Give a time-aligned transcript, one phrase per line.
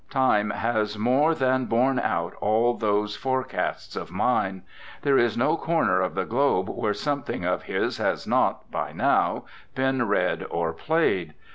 [0.09, 4.63] Time has more than borne out all those fore casts of mine.
[5.03, 9.45] There is no corner of the globe where something of his has not, by now,
[9.75, 11.35] been read or played.